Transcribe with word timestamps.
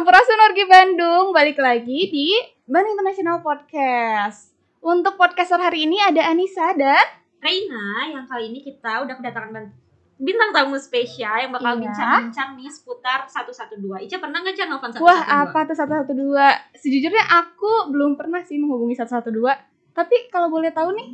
Sampurasun 0.00 0.40
Orgi 0.48 0.64
Bandung, 0.64 1.28
balik 1.36 1.60
lagi 1.60 2.08
di 2.08 2.32
Bandung 2.64 2.96
International 2.96 3.44
Podcast. 3.44 4.56
Untuk 4.80 5.20
podcaster 5.20 5.60
hari 5.60 5.84
ini 5.84 6.00
ada 6.00 6.24
Anissa 6.24 6.72
dan 6.72 7.04
Reina 7.36 8.08
yang 8.08 8.24
kali 8.24 8.48
ini 8.48 8.64
kita 8.64 9.04
udah 9.04 9.12
kedatangan 9.20 9.68
bintang 10.16 10.56
tamu 10.56 10.80
spesial 10.80 11.44
yang 11.44 11.52
bakal 11.52 11.76
Iya. 11.76 11.84
bincang-bincang 11.84 12.56
nih 12.56 12.72
seputar 12.72 13.28
112. 13.28 14.00
Ica 14.08 14.16
pernah 14.16 14.40
nggak 14.40 14.56
Ca 14.56 14.64
nelfon 14.72 14.88
112? 14.88 15.04
Wah 15.04 15.20
apa 15.20 15.68
tuh 15.68 15.76
112? 15.76 16.80
Sejujurnya 16.80 17.24
aku 17.36 17.92
belum 17.92 18.16
pernah 18.16 18.40
sih 18.40 18.56
menghubungi 18.56 18.96
112 18.96 19.52
Tapi 19.92 20.32
kalau 20.32 20.48
boleh 20.48 20.72
tahu 20.72 20.96
nih 20.96 21.12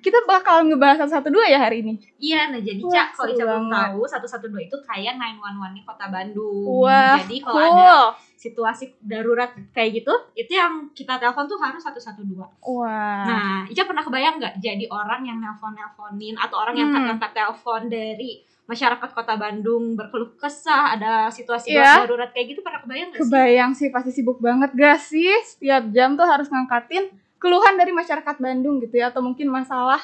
Kita 0.00 0.18
bakal 0.24 0.64
ngebahas 0.64 1.04
112 1.04 1.28
ya 1.46 1.58
hari 1.58 1.80
ini 1.80 1.94
Iya, 2.16 2.48
nah 2.48 2.58
jadi 2.58 2.80
Wah, 2.80 2.90
Ca, 2.90 3.02
kalau 3.12 3.28
Ica 3.30 3.44
belum 3.44 3.66
tahu 3.68 4.00
112 4.02 4.66
itu 4.66 4.76
kayak 4.80 5.14
911 5.14 5.70
nih 5.70 5.84
kota 5.84 6.06
Bandung. 6.08 6.64
Wah 6.80 7.16
jadi 7.18 7.36
kalau 7.38 7.54
cool 7.54 7.68
ada 7.76 7.92
situasi 8.34 8.84
darurat 8.98 9.52
kayak 9.70 10.00
gitu, 10.00 10.14
itu 10.32 10.48
yang 10.50 10.88
kita 10.90 11.20
telepon 11.20 11.44
tuh 11.44 11.56
harus 11.56 11.84
112. 11.84 12.24
Wah 12.62 13.22
Nah, 13.22 13.60
Ica 13.64 13.84
pernah 13.84 14.00
kebayang 14.00 14.36
nggak 14.36 14.54
jadi 14.58 14.84
orang 14.88 15.20
yang 15.22 15.38
nelpon-nelponin 15.38 16.34
atau 16.34 16.56
orang 16.58 16.74
yang 16.74 16.88
Hmm. 16.88 17.20
telepon 17.20 17.86
dari 17.86 18.40
masyarakat 18.64 19.10
kota 19.10 19.34
Bandung 19.34 19.98
berkeluh 19.98 20.38
kesah 20.38 20.94
ada 20.94 21.26
situasi 21.28 21.74
Iya. 21.74 22.06
darurat 22.06 22.30
kayak 22.30 22.54
gitu 22.54 22.60
pernah 22.62 22.78
kebayang 22.78 23.10
nggak 23.10 23.18
sih? 23.18 23.26
Kebayang 23.26 23.70
sih 23.74 23.88
pasti 23.90 24.10
sibuk 24.14 24.38
banget 24.38 24.70
gak 24.72 25.02
sih 25.02 25.26
Setiap 25.42 25.90
jam 25.90 26.14
tuh 26.14 26.22
harus 26.22 26.46
ngangkatin 26.46 27.10
keluhan 27.40 27.74
dari 27.74 27.90
masyarakat 27.90 28.36
Bandung 28.36 28.78
gitu 28.78 28.94
ya 28.94 29.08
Atau 29.08 29.20
mungkin 29.20 29.48
masalah 29.48 29.98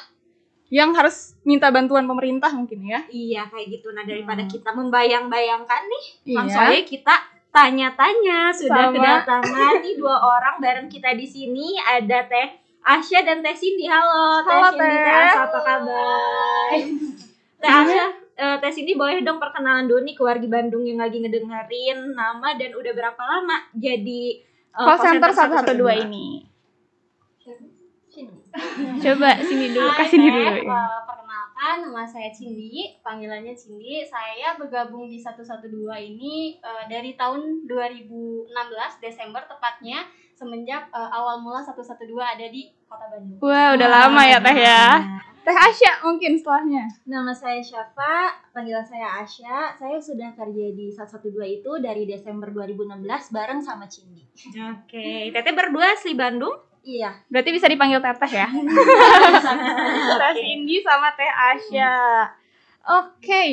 yang 0.67 0.91
harus 0.91 1.37
minta 1.41 1.69
bantuan 1.69 2.03
pemerintah 2.03 2.51
mungkin 2.51 2.83
ya 2.83 2.99
Iya 3.07 3.47
kayak 3.47 3.67
gitu. 3.71 3.93
Nah 3.93 4.03
daripada 4.03 4.41
Hmm. 4.41 4.51
kita 4.51 4.69
membayang-bayangkan 4.73 5.81
nih, 5.85 6.05
Iya. 6.25 6.35
langsung 6.35 6.63
aja 6.65 6.81
kita 6.83 7.15
tanya-tanya. 7.49 8.51
Sudah 8.51 8.83
Sama. 8.83 8.93
kedatangan 8.93 9.73
nih 9.79 9.95
dua 9.95 10.15
orang 10.33 10.55
bareng 10.57 10.87
kita 10.87 11.13
di 11.13 11.23
sini. 11.23 11.77
Ada 11.77 12.25
Teh 12.25 12.47
Asya 12.83 13.19
dan 13.21 13.39
Teh 13.39 13.53
Cindy. 13.53 13.85
Halo, 13.85 14.41
Teh 14.41 14.51
Halo, 14.51 14.67
Cindy, 14.69 14.83
Teh. 14.83 14.99
Teh 14.99 15.15
Asya 15.23 15.41
apa 15.41 15.59
kabar? 15.61 16.69
Teh 17.57 17.71
Asya, 17.73 18.05
eh, 18.35 18.55
Teh 18.59 18.71
Cindy 18.71 18.93
boleh 18.93 19.19
dong 19.21 19.37
perkenalan 19.37 19.87
dulu 19.87 20.03
nih 20.03 20.13
ke 20.13 20.21
wargi 20.21 20.47
Bandung 20.47 20.83
yang 20.83 20.99
lagi 20.99 21.17
ngedengerin 21.17 22.11
nama 22.11 22.53
dan 22.53 22.71
udah 22.73 22.91
berapa 22.91 23.21
lama 23.23 23.57
jadi 23.71 24.21
eh, 24.43 24.83
Call 24.83 24.99
center 24.99 25.31
112 25.31 25.79
112 25.79 26.56
ini 28.17 28.37
Coba 28.97 29.29
sini 29.45 29.71
dulu, 29.71 29.89
Hai, 29.93 29.97
kasih 30.01 30.17
dulu 30.17 30.39
ya. 30.41 30.53
Perkenalkan 31.05 31.75
nama 31.85 32.03
saya 32.05 32.29
Cindy, 32.33 32.97
panggilannya 33.05 33.53
Cindy. 33.53 34.01
Saya 34.01 34.57
bergabung 34.57 35.05
di 35.05 35.21
112 35.21 35.69
ini 36.01 36.57
eh, 36.57 36.83
dari 36.89 37.13
tahun 37.13 37.69
2016 37.69 38.49
Desember 38.97 39.45
tepatnya 39.45 40.09
semenjak 40.33 40.89
eh, 40.89 41.09
awal 41.13 41.45
mula 41.45 41.61
112 41.61 41.93
ada 42.17 42.45
di 42.49 42.73
Kota 42.89 43.05
Bandung. 43.13 43.37
Wah 43.45 43.77
udah 43.77 43.89
lama 43.89 44.21
ya 44.25 44.37
teh 44.41 44.57
ya 44.57 44.83
Teh 45.47 45.55
Asya 45.55 46.03
mungkin 46.03 46.35
setelahnya 46.35 46.83
Nama 47.07 47.31
saya 47.31 47.63
Syafa, 47.63 48.35
panggilan 48.51 48.83
saya 48.83 49.23
Asya. 49.23 49.79
Saya 49.79 49.95
sudah 49.95 50.35
kerja 50.35 50.75
di 50.75 50.91
112 50.91 51.63
itu 51.63 51.71
dari 51.79 52.03
Desember 52.03 52.51
2016 52.51 52.99
bareng 53.31 53.63
sama 53.63 53.87
Cindy. 53.87 54.27
Oke, 54.75 55.31
Teteh 55.31 55.55
berdua 55.55 55.95
asli 55.95 56.19
Bandung? 56.19 56.66
Iya, 56.87 57.11
Berarti 57.27 57.51
bisa 57.51 57.67
dipanggil 57.67 57.99
teteh 57.99 58.31
ya 58.31 58.47
Teh 60.23 60.31
Cindy 60.39 60.79
sama 60.79 61.11
Teh 61.11 61.27
Asya 61.27 61.93
Oke 63.03 63.43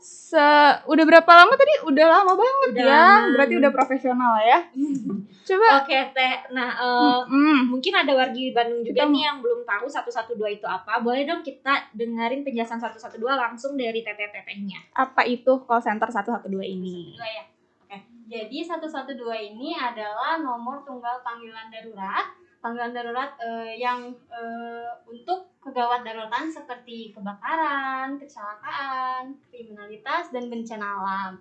Se 0.00 0.48
udah 0.86 1.04
berapa 1.04 1.28
lama 1.28 1.52
tadi? 1.58 1.82
Udah 1.84 2.06
lama 2.08 2.32
banget 2.32 2.70
Udah 2.72 2.86
ya. 2.86 3.04
Berarti 3.34 3.54
udah 3.58 3.72
profesional 3.74 4.38
ya 4.40 4.58
Coba 5.50 5.82
Oke, 5.82 5.98
Teh. 6.14 6.34
Nah, 6.54 6.70
eh, 6.78 7.20
Hmm, 7.26 7.74
mungkin 7.74 7.90
ada 7.90 8.12
wargi 8.14 8.54
Bandung 8.54 8.86
juga 8.86 9.02
Kita- 9.02 9.10
nih 9.10 9.22
yang 9.26 9.42
belum 9.42 9.66
tahu 9.66 9.90
112 9.90 10.46
itu 10.46 10.62
apa. 10.62 11.02
Boleh 11.02 11.26
dong 11.26 11.42
kita 11.42 11.90
dengerin 11.90 12.46
penjelasan 12.46 12.78
112 12.78 13.18
langsung 13.34 13.74
dari 13.74 13.98
teteh-tetehnya. 13.98 14.78
Apa 14.94 15.26
itu 15.26 15.58
call 15.66 15.82
center 15.82 16.06
112 16.06 16.46
ini? 16.62 17.18
Dua 17.18 17.26
ya. 17.26 17.44
Oke. 17.82 17.98
Jadi 18.30 18.62
112 18.62 19.18
ini 19.50 19.74
adalah 19.74 20.38
nomor 20.38 20.86
tunggal 20.86 21.18
panggilan 21.20 21.66
darurat. 21.66 22.30
Panggilan 22.60 22.92
darurat 22.92 23.32
eh, 23.40 23.80
yang 23.80 24.12
eh, 24.28 24.88
untuk 25.08 25.56
kegawat 25.64 26.04
daruratan 26.04 26.48
seperti 26.52 27.12
kebakaran, 27.16 28.20
kecelakaan, 28.20 29.32
kriminalitas 29.48 30.28
dan 30.28 30.52
bencana 30.52 30.86
alam. 31.00 31.32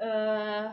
Eh, 0.00 0.64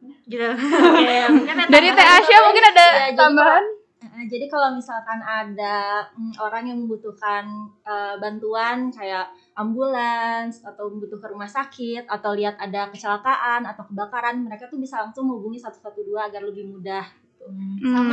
Gitu. 0.00 0.48
Mungkin 1.36 1.56
ada 1.60 1.68
Dari 1.68 1.88
Teh 1.92 2.08
Asya 2.08 2.38
mungkin 2.40 2.64
ada 2.72 2.84
Ya, 2.88 3.12
tambahan? 3.12 3.64
Jadi 4.00 4.48
kalau 4.48 4.72
misalkan 4.72 5.20
ada 5.20 6.08
mm, 6.16 6.40
orang 6.40 6.64
yang 6.64 6.78
membutuhkan 6.84 7.44
eh, 7.84 8.16
bantuan 8.16 8.88
kayak 8.88 9.28
ambulans 9.56 10.64
atau 10.64 10.88
membutuhkan 10.88 11.36
rumah 11.36 11.48
sakit 11.48 12.08
atau 12.08 12.32
lihat 12.32 12.56
ada 12.56 12.88
kecelakaan 12.88 13.68
atau 13.68 13.84
kebakaran, 13.84 14.40
mereka 14.40 14.72
tuh 14.72 14.80
bisa 14.80 15.04
langsung 15.04 15.28
menghubungi 15.28 15.60
112 15.60 16.16
agar 16.16 16.42
lebih 16.44 16.68
mudah. 16.72 17.04
Gitu. 17.40 17.48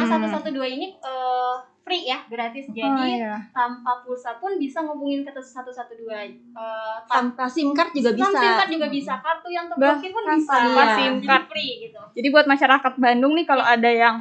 sama 0.05 0.23
Hmm. 0.23 0.33
112 0.39 0.55
ini 0.71 0.87
eh, 0.93 1.55
free 1.81 2.03
ya, 2.03 2.19
gratis. 2.25 2.67
Oh, 2.67 2.73
Jadi 2.73 3.15
iya. 3.17 3.39
tanpa 3.49 3.99
pulsa 4.01 4.35
pun 4.35 4.55
bisa 4.55 4.81
ngubungin 4.81 5.23
ke 5.23 5.31
112. 5.31 6.03
Eh, 6.51 6.97
Tanpa 7.05 7.43
SIM 7.45 7.71
card 7.71 7.91
juga 7.91 8.11
bisa. 8.11 8.27
SIM 8.33 8.51
card 8.53 8.69
juga 8.69 8.87
bisa, 8.89 9.13
kartu 9.17 9.47
yang 9.47 9.67
terblokir 9.67 10.11
pun 10.11 10.23
bisa. 10.25 10.51
tanpa 10.51 10.83
Iya. 10.83 10.95
SIM 10.97 11.13
Jadi 11.15 11.27
card. 11.27 11.45
free 11.47 11.71
gitu. 11.81 12.01
Jadi 12.13 12.27
buat 12.29 12.45
masyarakat 12.45 12.93
Bandung 12.97 13.33
nih 13.33 13.45
kalau 13.45 13.63
ada 13.63 13.87
yang 13.87 14.15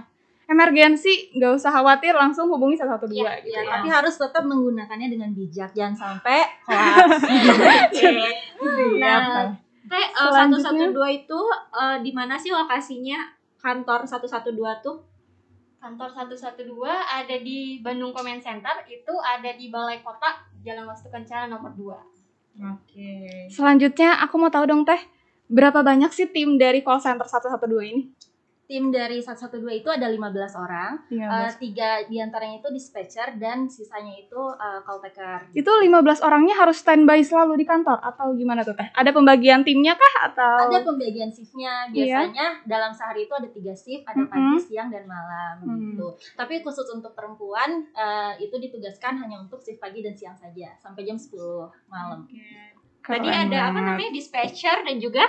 emergensi 0.46 1.10
nggak 1.32 1.52
usah 1.54 1.74
khawatir 1.74 2.14
langsung 2.14 2.46
hubungi 2.46 2.78
112 2.78 3.10
Iya, 3.12 3.34
gitu 3.42 3.50
Ya, 3.50 3.60
ya. 3.60 3.70
tapi 3.72 3.88
harus 3.90 4.14
tetap 4.14 4.42
menggunakannya 4.42 5.08
dengan 5.08 5.30
bijak, 5.32 5.70
jangan 5.72 5.94
sampai 6.22 6.38
hoax. 6.66 7.26
Iya, 7.98 8.30
Nah, 8.96 9.50
Teh, 9.86 10.02
eh, 10.02 10.10
Selanjutnya. 10.10 10.90
112 10.90 11.10
itu 11.16 11.40
eh, 11.72 11.96
di 12.00 12.10
mana 12.10 12.34
sih 12.34 12.50
lokasinya 12.50 13.22
kantor 13.66 14.06
112 14.06 14.54
tuh? 14.86 15.02
Kantor 15.82 16.08
112 16.30 16.70
ada 16.86 17.36
di 17.42 17.82
Bandung 17.82 18.14
Comment 18.14 18.38
Center, 18.38 18.86
itu 18.86 19.14
ada 19.18 19.50
di 19.58 19.66
Balai 19.74 19.98
Kota 20.06 20.46
Jalan 20.62 20.86
Wastu 20.86 21.10
Kencana 21.10 21.50
nomor 21.50 21.74
2. 21.74 22.62
Oke. 22.62 23.10
Selanjutnya 23.50 24.22
aku 24.22 24.38
mau 24.38 24.50
tahu 24.54 24.70
dong 24.70 24.86
teh, 24.86 24.98
berapa 25.50 25.82
banyak 25.82 26.14
sih 26.14 26.30
tim 26.30 26.54
dari 26.56 26.86
call 26.86 27.02
center 27.02 27.26
112 27.26 27.58
ini? 27.90 28.02
Tim 28.66 28.90
dari 28.90 29.18
112 29.18 29.46
itu 29.72 29.86
ada 29.86 30.04
15 30.04 30.26
orang, 30.52 31.06
Eh, 31.06 31.50
tiga 31.56 32.02
di 32.02 32.18
antaranya 32.18 32.58
itu 32.58 32.68
dispatcher 32.68 33.34
dan 33.36 33.66
sisanya 33.66 34.10
itu 34.12 34.42
eh, 34.52 34.82
call 34.82 34.98
taker. 35.00 35.50
itu 35.52 35.70
15 35.70 35.94
orangnya 36.20 36.54
harus 36.56 36.76
standby 36.76 37.22
selalu 37.22 37.56
di 37.56 37.64
kantor 37.64 37.94
atau 37.96 38.34
gimana 38.34 38.60
tuh 38.60 38.74
teh? 38.74 38.90
Ada 38.92 39.10
pembagian 39.10 39.62
timnya 39.62 39.94
kah 39.94 40.14
atau? 40.26 40.66
Ada 40.66 40.82
pembagian 40.82 41.30
shiftnya, 41.30 41.86
biasanya 41.88 42.46
dalam 42.64 42.90
sehari 42.90 43.24
itu 43.24 43.32
ada 43.32 43.46
tiga 43.48 43.70
shift, 43.72 44.02
ada 44.04 44.18
Mm-mm. 44.18 44.28
pagi, 44.28 44.58
siang, 44.60 44.88
dan 44.88 45.06
malam 45.06 45.54
Hmm. 45.58 45.78
gitu. 45.94 46.06
Tapi 46.34 46.60
khusus 46.60 46.90
untuk 46.90 47.14
perempuan 47.14 47.86
eh, 47.88 48.32
itu 48.40 48.54
ditugaskan 48.56 49.14
hanya 49.16 49.38
untuk 49.38 49.58
shift 49.58 49.78
pagi 49.78 50.00
dan 50.00 50.12
siang 50.12 50.34
saja 50.34 50.74
sampai 50.76 51.02
jam 51.02 51.14
10 51.14 51.38
malam. 51.86 52.26
Tadi 52.98 53.22
Keren 53.22 53.46
ada 53.48 53.70
apa 53.70 53.78
namanya 53.80 54.10
dispatcher 54.10 54.82
dan 54.82 54.98
juga 54.98 55.22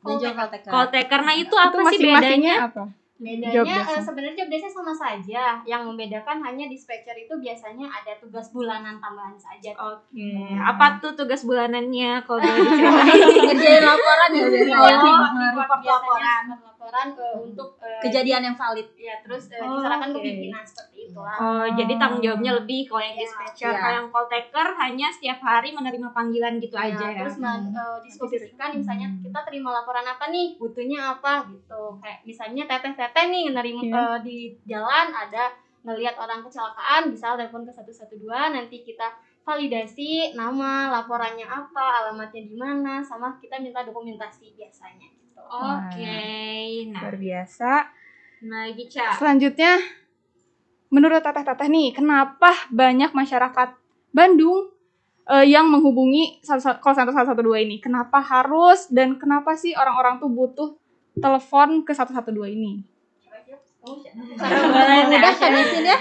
Call 0.00 0.86
taker. 0.88 1.20
Nah, 1.20 1.34
itu 1.34 1.46
Itu 1.46 1.56
apa 1.56 1.76
sih 1.76 1.84
masing-masingnya 2.00 2.16
bedanya? 2.16 2.54
apa? 2.66 2.84
Bedanya 3.20 3.52
Job 3.52 3.64
desk-nya. 3.68 4.00
sebenarnya 4.00 4.32
job 4.34 4.48
desk-nya 4.48 4.72
sama 4.72 4.94
saja. 4.94 5.42
Yang 5.62 5.82
membedakan 5.84 6.36
hanya 6.40 6.64
dispatcher 6.66 7.12
itu 7.14 7.34
biasanya 7.36 7.84
ada 7.84 8.16
tugas 8.16 8.48
bulanan 8.48 8.96
tambahan 8.96 9.36
saja. 9.36 9.76
Oke. 9.76 10.24
Apa 10.56 10.96
tuh 10.98 11.12
tugas 11.14 11.44
bulanannya 11.44 12.24
kalau 12.24 12.40
boleh 12.40 12.64
diceritain? 12.64 13.84
Laporan 13.84 14.30
ya 14.30 14.44
biasanya. 14.46 14.96
Oh, 14.96 15.20
Report 15.20 15.32
report 15.52 15.80
laporan. 15.84 16.42
laporan 16.50 17.06
eh, 17.12 17.36
untuk 17.38 17.76
eh, 17.78 18.00
Kejadian 18.00 18.40
yang 18.42 18.56
valid. 18.56 18.88
ya 18.96 19.20
terus 19.20 19.52
eh, 19.52 19.60
Oh, 19.60 19.76
diserahkan 19.76 20.08
ke 20.10 20.18
pimpinan 20.18 20.64
seperti 20.64 20.99
itulah. 21.10 21.36
Oh, 21.36 21.66
jadi 21.68 21.92
tanggung 21.96 22.18
jawabnya 22.20 22.52
lebih 22.54 22.86
kalau 22.86 23.02
yang 23.02 23.12
Iya, 23.12 23.22
dispatcher. 23.22 23.66
iya. 23.66 23.76
Kalau 23.76 23.94
yang 23.96 24.08
call 24.08 24.26
taker 24.26 24.68
hanya 24.76 25.06
setiap 25.08 25.38
hari 25.40 25.68
menerima 25.70 26.08
panggilan 26.10 26.54
gitu 26.56 26.72
Ya, 26.72 26.86
aja 26.88 27.06
ya. 27.06 27.18
terus 27.18 27.36
nah, 27.36 27.58
eh, 27.58 27.98
disposisikan 28.00 28.70
misalnya 28.72 29.06
kita 29.20 29.40
terima 29.42 29.70
laporan 29.72 30.02
apa 30.04 30.24
nih 30.28 30.54
butuhnya 30.56 31.00
apa 31.12 31.44
gitu 31.48 31.82
kayak 31.98 32.22
misalnya 32.22 32.62
teteh-teteh 32.66 33.24
nih 33.26 33.44
nerima 33.50 33.82
Iya. 33.82 33.94
eh, 33.96 34.16
di 34.22 34.36
jalan 34.64 35.06
ada 35.10 35.44
ngelihat 35.80 36.12
orang 36.14 36.40
kecelakaan 36.40 37.08
bisa 37.08 37.32
telepon 37.34 37.64
ke 37.64 37.72
112 37.72 38.20
nanti 38.50 38.80
kita 38.80 39.08
validasi 39.42 40.32
nama 40.32 40.70
laporannya 40.92 41.42
apa 41.42 42.04
alamatnya 42.04 42.42
di 42.42 42.54
mana 42.54 43.00
sama 43.00 43.34
kita 43.36 43.56
minta 43.56 43.80
dokumentasi 43.80 44.52
biasanya 44.54 45.08
gitu 45.08 45.40
Oke. 45.40 46.20
Nah, 46.86 47.00
Luar 47.00 47.16
biasa. 47.16 47.70
nah 48.40 48.64
Gica. 48.70 49.16
Selanjutnya, 49.16 49.76
menurut 50.90 51.20
teteh-teteh 51.20 51.66
nih, 51.66 51.88
kenapa 51.90 52.50
banyak 52.68 53.10
masyarakat 53.10 53.68
Bandung 54.10 54.70
eh, 55.24 55.46
yang 55.46 55.66
menghubungi 55.66 56.38
satu- 56.40 56.78
call 56.78 56.92
center 56.92 57.14
112 57.14 57.62
ini? 57.62 57.76
Kenapa 57.78 58.18
harus 58.18 58.90
dan 58.90 59.14
kenapa 59.14 59.54
sih 59.54 59.72
orang-orang 59.72 60.18
tuh 60.18 60.28
butuh 60.28 60.68
telepon 61.14 61.82
ke 61.82 61.92
112 61.92 62.50
ini? 62.50 62.72
memudahkan 63.80 65.50
ya 65.50 65.64
sih 65.64 65.80
ya 65.80 65.96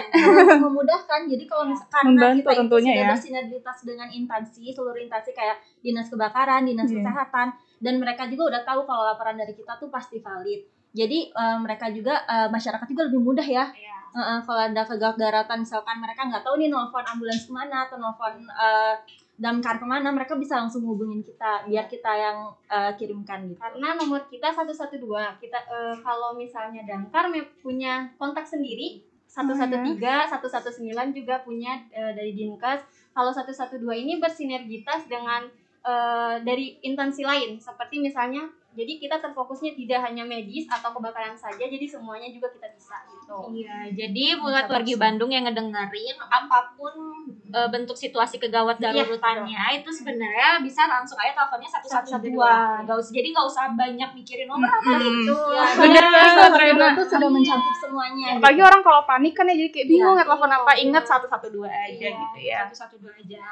memudahkan 0.60 1.20
jadi 1.26 1.44
kalau 1.46 1.64
misalkan 1.66 2.12
Membantu 2.12 2.36
kita 2.36 2.52
itu 2.52 2.60
tentunya 2.60 2.92
sudah 2.92 3.00
ya. 3.00 3.10
bersinergitas 3.10 3.78
dengan 3.84 4.08
instansi 4.12 4.64
seluruh 4.68 5.00
instansi 5.00 5.32
kayak 5.32 5.58
dinas 5.80 6.12
kebakaran 6.12 6.68
dinas 6.68 6.92
Iya. 6.92 7.00
kesehatan 7.00 7.48
dan 7.80 7.94
mereka 7.96 8.28
juga 8.28 8.52
udah 8.52 8.62
tahu 8.64 8.84
kalau 8.84 9.04
laporan 9.06 9.40
dari 9.40 9.56
kita 9.56 9.80
tuh 9.80 9.88
pasti 9.88 10.20
valid 10.20 10.68
jadi 10.94 11.30
eh, 11.30 11.58
mereka 11.62 11.94
juga 11.94 12.26
eh, 12.26 12.48
masyarakat 12.50 12.88
juga 12.90 13.06
lebih 13.10 13.22
mudah 13.22 13.46
ya. 13.46 13.70
Iya. 13.70 13.96
Eh, 14.10 14.18
eh, 14.18 14.40
kalau 14.42 14.62
ada 14.66 14.82
kegagalan 14.82 15.62
misalkan 15.62 16.02
mereka 16.02 16.26
nggak 16.26 16.42
tahu 16.42 16.58
nih 16.58 16.74
nelfon 16.74 17.06
ambulans 17.06 17.46
ke 17.46 17.52
mana 17.54 17.86
atau 17.86 18.02
nelfon 18.02 18.42
eh, 18.42 18.96
damkar 19.40 19.80
ke 19.80 19.88
mana 19.88 20.12
mereka 20.12 20.36
bisa 20.36 20.60
langsung 20.60 20.84
hubungin 20.84 21.24
kita 21.24 21.64
biar 21.70 21.86
kita 21.86 22.12
yang 22.12 22.38
eh, 22.68 22.92
kirimkan 22.98 23.46
gitu. 23.48 23.62
Karena 23.62 23.96
nomor 23.96 24.26
kita 24.28 24.50
112 24.50 24.98
kita 25.40 25.60
eh, 25.70 25.96
kalau 26.02 26.34
misalnya 26.34 26.82
damkar 26.84 27.30
punya 27.62 28.10
kontak 28.18 28.50
sendiri 28.50 29.06
113 29.30 29.96
119 30.02 31.14
juga 31.14 31.46
punya 31.46 31.78
eh, 31.94 32.12
dari 32.18 32.34
dinkes. 32.34 32.82
Kalau 33.14 33.30
112 33.30 33.78
ini 33.94 34.18
bersinergitas 34.18 35.06
dengan 35.06 35.46
eh, 35.86 36.36
dari 36.42 36.82
instansi 36.82 37.22
lain. 37.22 37.62
Seperti 37.62 38.02
misalnya 38.02 38.50
jadi 38.80 38.94
kita 38.98 39.16
terfokusnya 39.20 39.76
tidak 39.76 40.00
hanya 40.02 40.24
medis 40.24 40.64
atau 40.66 40.90
kebakaran 40.90 41.36
saja 41.36 41.60
jadi 41.60 41.84
semuanya 41.84 42.32
juga 42.32 42.48
kita 42.50 42.72
bisa 42.72 42.96
gitu 43.06 43.52
Iya, 43.52 43.94
jadi 43.94 44.40
buat 44.40 44.66
wargi 44.66 44.96
Bandung 44.96 45.30
yang 45.30 45.46
ngedengerin 45.46 46.18
apa 46.18 46.74
pun 46.74 46.94
e, 47.30 47.60
bentuk 47.68 47.94
situasi 47.94 48.38
kegawat 48.38 48.80
darurutannya 48.80 49.60
itu 49.76 49.90
sebenarnya 49.92 50.58
bisa 50.60 50.86
langsung 50.86 51.14
aja 51.16 51.36
teleponnya 51.36 51.70
112. 51.70 52.34
112. 52.34 52.88
Gak 52.88 52.98
usah 52.98 53.12
jadi 53.12 53.28
nggak 53.30 53.48
usah 53.48 53.64
banyak 53.72 54.10
mikirin 54.16 54.48
nomor 54.48 54.66
apa 54.66 54.82
Mm-mm. 54.88 55.04
gitu. 55.22 55.38
ya 55.52 55.62
Bener 55.78 56.06
banget, 56.10 56.96
tuh 56.96 57.06
sudah 57.08 57.30
mencakup 57.30 57.76
semuanya 57.78 58.28
gitu. 58.34 58.42
Apalagi 58.42 58.62
orang 58.64 58.82
kalau 58.82 59.02
panik 59.06 59.34
kan 59.34 59.46
ya 59.46 59.56
jadi 59.56 59.70
kayak 59.70 59.88
bingung 59.88 60.16
Iya. 60.16 60.22
ya 60.22 60.26
telepon 60.26 60.52
apa, 60.52 60.72
Iya. 60.74 60.82
ingat 60.86 61.04
112 61.06 61.70
aja 61.70 61.86
Iya, 61.92 62.10
gitu 62.16 62.38
ya. 62.42 62.60
112 62.66 63.14
aja. 63.14 63.44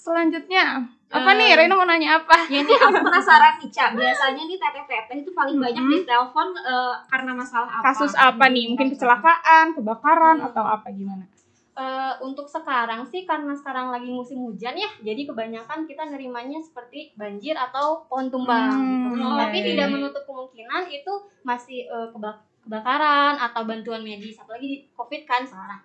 Selanjutnya, 0.00 0.80
apa 1.12 1.30
nih? 1.36 1.52
Rena 1.60 1.76
mau 1.76 1.84
nanya 1.84 2.16
apa? 2.16 2.48
Ya 2.48 2.64
nih 2.64 2.72
aku 2.72 2.98
penasaran 3.04 3.60
nih, 3.60 3.68
Cak. 3.68 3.92
Biasanya 3.92 4.42
nih 4.48 4.56
teteh-teteh 4.56 5.16
itu 5.20 5.30
paling 5.36 5.60
banyak 5.60 5.76
Mm-mm. 5.76 5.92
ditelepon 6.00 6.48
e, 6.56 6.74
karena 7.04 7.32
masalah 7.36 7.68
apa? 7.68 7.84
Kasus 7.92 8.16
apa 8.16 8.48
nih? 8.48 8.72
Mungkin 8.72 8.88
kecelakaan, 8.88 9.76
kebakaran, 9.76 10.40
Hmm. 10.40 10.48
atau 10.48 10.64
apa 10.64 10.88
gimana? 10.88 11.28
Eh, 11.70 12.12
untuk 12.20 12.44
sekarang 12.44 13.04
sih 13.04 13.24
karena 13.24 13.52
sekarang 13.52 13.88
lagi 13.88 14.08
musim 14.08 14.40
hujan 14.40 14.72
ya, 14.74 14.90
jadi 15.00 15.24
kebanyakan 15.24 15.84
kita 15.84 16.08
nerimanya 16.08 16.60
seperti 16.60 17.12
banjir 17.14 17.56
atau 17.56 18.04
pohon 18.04 18.28
tumbang. 18.28 18.68
Hmm, 18.72 19.16
gitu. 19.16 19.24
oh, 19.24 19.36
Tapi 19.36 19.58
tidak 19.64 19.88
menutup 19.88 20.24
kemungkinan 20.24 20.88
itu 20.88 21.12
masih 21.40 21.84
keba- 22.10 22.40
kebakaran 22.60 23.36
atau 23.36 23.64
bantuan 23.64 24.00
medis, 24.00 24.36
apalagi 24.36 24.66
di 24.66 24.76
COVID 24.92 25.22
kan 25.24 25.44
sekarang. 25.44 25.80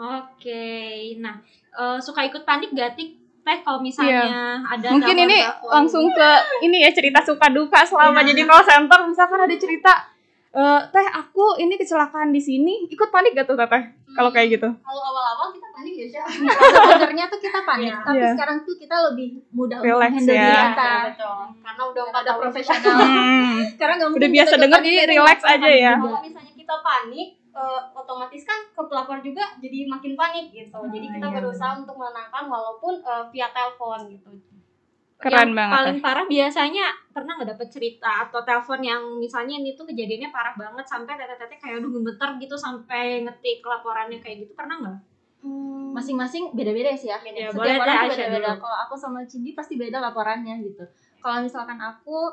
Oke. 0.00 0.64
Nah, 1.16 1.36
e, 1.70 1.82
suka 1.98 2.24
ikut 2.24 2.42
panik 2.42 2.72
gak 2.72 2.96
Tik? 2.96 3.10
Teh 3.40 3.58
kalau 3.60 3.80
misalnya 3.80 4.20
ada 4.60 4.80
Iya. 4.82 4.92
Mungkin 4.92 5.16
ini 5.18 5.38
langsung 5.62 6.04
ke 6.06 6.28
ini 6.62 6.80
ya 6.80 6.90
cerita 6.90 7.20
suka 7.20 7.48
duka 7.48 7.80
selama 7.82 8.20
Iya. 8.20 8.28
jadi 8.30 8.42
call 8.44 8.64
center. 8.66 8.98
Misalkan 9.02 9.40
ada 9.40 9.54
cerita, 9.54 9.92
eh 10.50 10.80
teh 10.86 11.06
aku 11.10 11.56
ini 11.56 11.74
kecelakaan 11.74 12.30
di 12.30 12.38
sini, 12.38 12.84
ikut 12.86 13.08
panik 13.08 13.32
gak 13.34 13.44
tuh 13.46 13.56
teteh? 13.56 13.96
Kalau 14.10 14.28
kayak 14.28 14.48
gitu? 14.52 14.68
Kalau 14.68 15.02
awal-awal 15.06 15.54
kita 15.54 15.68
panik 15.70 15.94
ya, 15.94 16.06
Syah. 16.10 16.26
sebenarnya 16.26 17.24
tuh 17.28 17.38
kita 17.38 17.62
panik 17.62 17.88
Iya. 17.88 18.02
tapi 18.02 18.18
Iya. 18.18 18.30
sekarang 18.34 18.56
tuh 18.60 18.74
kita 18.76 18.96
lebih 19.06 19.28
mudah 19.50 19.78
Relax 19.80 20.10
untuk 20.10 20.16
handle 20.18 20.34
ya. 20.34 20.42
diri 20.42 20.50
Iya, 20.50 20.64
kita 20.66 20.90
betul. 21.06 21.38
Karena 21.62 21.82
udah 21.86 22.02
ada 22.04 22.20
tahun 22.26 22.40
profesional 22.42 22.96
Hmm. 23.00 23.56
sekarang 23.70 23.94
nggak 23.96 24.08
mungkin 24.10 24.20
Udah 24.20 24.30
biasa 24.32 24.54
denger, 24.58 24.80
jadi 24.82 24.98
relax 25.08 25.38
aja 25.46 25.68
ya. 25.70 25.94
Kalau 25.96 26.20
misalnya 26.20 26.52
kita 26.52 26.74
panik, 26.82 27.28
eh, 27.50 27.80
otomatis 27.94 28.42
kan 28.46 28.70
ke 28.70 28.82
pelapor 28.86 29.18
juga 29.20 29.42
jadi 29.58 29.86
makin 29.90 30.14
panik 30.14 30.54
gitu. 30.54 30.78
Jadi 30.90 31.06
kita 31.10 31.26
iya, 31.28 31.36
berusaha 31.42 31.72
untuk 31.78 31.96
menenangkan 31.98 32.46
walaupun 32.46 33.02
eh, 33.02 33.24
via 33.34 33.48
telepon 33.50 34.10
gitu. 34.10 34.30
Keren 35.20 35.52
yang 35.52 35.52
banget. 35.52 35.74
paling 35.76 35.98
parah 36.00 36.24
biasanya 36.24 36.86
pernah 37.12 37.36
nggak 37.36 37.52
dapet 37.52 37.68
cerita 37.68 38.24
atau 38.24 38.40
telepon 38.40 38.80
yang 38.80 39.02
misalnya 39.20 39.60
ini 39.60 39.76
tuh 39.76 39.84
kejadiannya 39.84 40.32
parah 40.32 40.56
banget 40.56 40.88
sampai 40.88 41.12
teteh-teteh 41.12 41.60
kayak 41.60 41.84
aduh 41.84 41.92
gemeter 41.92 42.40
gitu 42.40 42.56
sampai 42.56 43.28
ngetik 43.28 43.60
laporannya 43.60 44.16
kayak 44.24 44.48
gitu 44.48 44.56
pernah 44.56 44.80
nggak? 44.80 44.98
masing-masing 45.90 46.52
beda-beda 46.52 46.92
sih 46.94 47.08
ya. 47.08 47.16
Ya, 47.16 47.48
Setiap 47.48 47.56
boleh 47.56 47.74
orang 47.80 48.12
beda-beda. 48.12 48.50
Kalau 48.60 48.78
aku 48.88 48.94
sama 48.96 49.24
Cindy 49.24 49.56
pasti 49.56 49.80
beda 49.80 49.98
laporannya 49.98 50.60
gitu. 50.60 50.84
Kalau 51.20 51.40
misalkan 51.40 51.80
aku 51.80 52.28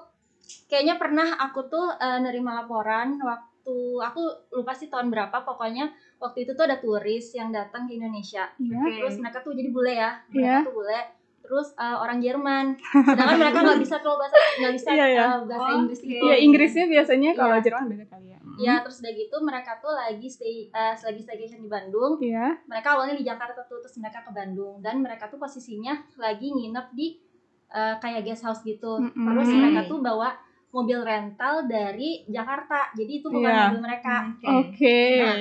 kayaknya 0.68 1.00
pernah 1.00 1.40
aku 1.40 1.68
tuh 1.72 1.88
eh, 1.96 2.20
nerima 2.20 2.64
laporan 2.64 3.16
waktu 3.20 3.57
aku 3.98 4.22
lupa 4.52 4.72
sih 4.72 4.88
tahun 4.88 5.08
berapa 5.08 5.44
pokoknya 5.44 5.90
waktu 6.18 6.44
itu 6.44 6.52
tuh 6.52 6.64
ada 6.64 6.78
turis 6.78 7.32
yang 7.32 7.50
datang 7.50 7.84
ke 7.84 7.96
Indonesia. 7.96 8.48
Iya. 8.56 8.80
Terus 9.04 9.16
mereka 9.18 9.40
tuh 9.40 9.52
jadi 9.52 9.70
bule 9.70 9.94
ya. 9.94 10.12
Mereka 10.30 10.64
tuh 10.64 10.76
bule. 10.76 11.00
Terus 11.40 11.68
eh, 11.74 11.96
orang 11.96 12.20
Jerman. 12.20 12.66
Sedangkan 12.80 13.38
mereka 13.38 13.60
nggak 13.62 13.80
bisa 13.80 13.96
kalau 14.00 14.16
bahasa 14.16 14.36
nggak 14.36 14.74
bisa 14.74 14.90
Iya, 14.92 15.06
iya. 15.08 15.24
eh, 15.24 15.40
bahasa 15.46 15.70
Inggris 15.74 16.00
gitu. 16.02 16.24
Iya 16.24 16.36
Inggrisnya 16.40 16.86
biasanya 16.86 17.30
kalau 17.34 17.56
Iya. 17.56 17.64
Jerman 17.64 17.86
beda 17.88 18.06
kali 18.08 18.28
ya. 18.28 18.40
Ya, 18.58 18.82
terus 18.82 19.06
udah 19.06 19.14
gitu 19.14 19.36
mereka 19.46 19.78
tuh 19.78 19.94
lagi 19.94 20.28
stay 20.28 20.68
eh, 20.68 20.94
lagi 20.98 21.22
staycation 21.22 21.62
di 21.62 21.70
Bandung. 21.70 22.18
Iya. 22.18 22.58
mereka 22.66 22.96
awalnya 22.96 23.14
di 23.14 23.24
Jakarta 23.24 23.62
tuh 23.64 23.80
terus 23.80 23.96
mereka 23.98 24.22
ke 24.22 24.32
Bandung 24.32 24.82
dan 24.82 24.98
mereka 25.00 25.28
tuh 25.28 25.38
posisinya 25.38 25.94
lagi 26.18 26.50
nginep 26.50 26.88
di 26.92 27.22
eh, 27.70 27.96
kayak 27.98 28.24
guest 28.24 28.44
house 28.44 28.64
gitu 28.64 28.98
Mm-mm. 28.98 29.14
terus 29.28 29.48
mereka 29.48 29.86
tuh 29.86 30.00
bawa 30.00 30.34
mobil 30.78 31.02
rental 31.02 31.66
dari 31.66 32.22
Jakarta 32.28 32.94
jadi 32.94 33.12
itu 33.16 33.28
bukan 33.28 33.50
Iya. 33.50 33.64
mobil 33.68 33.82
mereka 33.84 34.30
Oke. 34.62 35.00
Nah, 35.18 35.38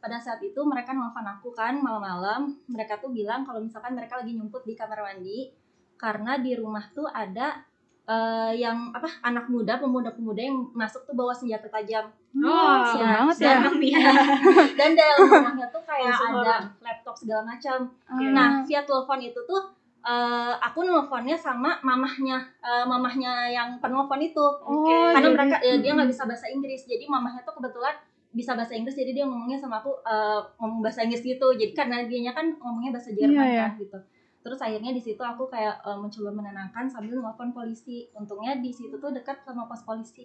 pada 0.00 0.16
saat 0.16 0.40
itu 0.40 0.58
mereka 0.62 0.90
nelfon 0.90 1.22
aku 1.22 1.52
kan 1.52 1.78
malam-malam 1.78 2.40
mereka 2.66 2.96
tuh 2.96 3.10
bilang 3.10 3.44
kalau 3.44 3.60
misalkan 3.60 3.92
mereka 3.92 4.16
lagi 4.16 4.32
nyumput 4.32 4.64
di 4.64 4.72
kamar 4.72 4.98
mandi 5.00 5.52
karena 5.94 6.34
di 6.36 6.52
rumah 6.52 6.82
tuh 6.90 7.06
ada 7.06 7.60
eh, 8.02 8.52
yang 8.56 8.90
apa 8.90 9.06
anak 9.22 9.46
muda 9.46 9.76
pemuda-pemuda 9.76 10.40
yang 10.40 10.56
masuk 10.72 11.04
tuh 11.04 11.12
bawa 11.12 11.30
senjata 11.30 11.70
tajam 11.70 12.08
Oh, 12.32 12.78
ya, 12.94 13.26
banget 13.26 13.36
ya. 13.36 13.58
Serem 13.58 13.76
ya. 13.80 14.06
dan 14.78 14.90
dalam 14.94 15.18
rumahnya 15.20 15.66
tuh 15.68 15.82
kayak 15.82 16.14
ada 16.14 16.56
laptop 16.78 17.14
segala 17.14 17.42
macam 17.44 17.78
Ah. 18.06 18.22
Nah, 18.24 18.48
via 18.64 18.80
telepon 18.80 19.18
itu 19.20 19.40
tuh 19.44 19.62
eh, 20.02 20.54
aku 20.58 20.80
nelfonnya 20.80 21.34
sama 21.34 21.76
mamahnya 21.80 22.36
eh, 22.58 22.84
mamahnya 22.84 23.32
yang 23.48 23.76
penelpon 23.78 24.20
itu. 24.20 24.46
Oh, 24.60 24.84
Karena 25.10 25.20
jadi- 25.22 25.34
mereka 25.34 25.56
eh, 25.60 25.76
dia 25.78 25.92
nggak 25.92 26.08
bisa 26.08 26.24
bahasa 26.24 26.46
Inggris. 26.46 26.82
Jadi 26.84 27.04
mamahnya 27.04 27.40
tuh 27.40 27.54
kebetulan 27.54 27.94
bisa 28.30 28.54
bahasa 28.54 28.72
Inggris 28.72 28.94
jadi 28.94 29.10
dia 29.12 29.24
ngomongnya 29.24 29.56
sama 29.56 29.78
aku 29.78 29.92
eh, 30.00 30.40
ngomong 30.56 30.80
bahasa 30.80 31.02
Inggris 31.02 31.20
gitu. 31.20 31.46
Jadi 31.52 31.70
karena 31.70 32.02
dianya 32.02 32.30
kan 32.30 32.52
ngomongnya 32.54 32.90
bahasa 32.92 33.10
Jerman 33.10 33.36
Iya, 33.36 33.44
iya. 33.46 33.66
kan 33.66 33.72
gitu. 33.76 33.98
Terus 34.40 34.56
akhirnya 34.58 34.90
di 34.90 35.02
situ 35.02 35.20
aku 35.20 35.44
kayak 35.46 35.82
eh, 35.82 35.94
mencoba 35.94 36.30
menenangkan 36.32 36.84
sambil 36.86 37.12
nelfon 37.14 37.50
polisi. 37.50 38.08
Untungnya 38.12 38.56
di 38.56 38.70
situ 38.70 38.94
tuh 38.94 39.10
dekat 39.10 39.42
sama 39.42 39.64
pos 39.64 39.82
polisi. 39.82 40.24